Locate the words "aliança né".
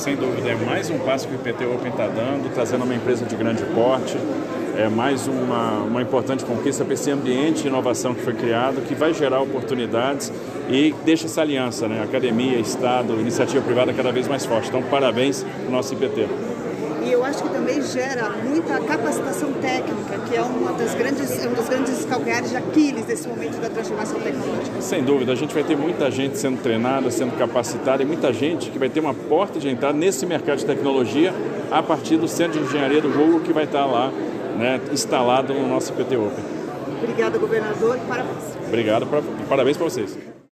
11.42-12.02